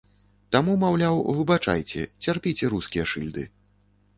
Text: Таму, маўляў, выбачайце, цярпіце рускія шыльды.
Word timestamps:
Таму, 0.55 0.73
маўляў, 0.83 1.19
выбачайце, 1.39 2.07
цярпіце 2.25 2.65
рускія 2.73 3.05
шыльды. 3.13 3.43